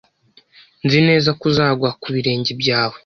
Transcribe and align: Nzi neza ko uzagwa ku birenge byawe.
Nzi 0.85 0.99
neza 1.07 1.29
ko 1.39 1.43
uzagwa 1.51 1.89
ku 2.01 2.07
birenge 2.15 2.51
byawe. 2.61 2.95